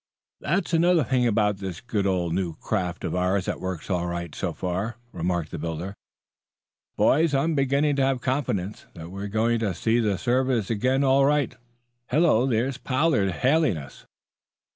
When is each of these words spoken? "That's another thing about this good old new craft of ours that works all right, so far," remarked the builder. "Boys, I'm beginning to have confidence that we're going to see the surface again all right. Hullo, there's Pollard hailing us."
"That's 0.39 0.73
another 0.73 1.03
thing 1.03 1.27
about 1.27 1.57
this 1.57 1.79
good 1.79 2.07
old 2.07 2.33
new 2.33 2.55
craft 2.55 3.03
of 3.03 3.13
ours 3.15 3.45
that 3.45 3.59
works 3.59 3.87
all 3.87 4.07
right, 4.07 4.33
so 4.33 4.51
far," 4.51 4.97
remarked 5.11 5.51
the 5.51 5.59
builder. 5.59 5.93
"Boys, 6.97 7.35
I'm 7.35 7.53
beginning 7.53 7.97
to 7.97 8.01
have 8.05 8.19
confidence 8.19 8.87
that 8.95 9.11
we're 9.11 9.27
going 9.27 9.59
to 9.59 9.75
see 9.75 9.99
the 9.99 10.17
surface 10.17 10.71
again 10.71 11.03
all 11.03 11.25
right. 11.25 11.55
Hullo, 12.09 12.47
there's 12.47 12.79
Pollard 12.79 13.29
hailing 13.29 13.77
us." 13.77 14.07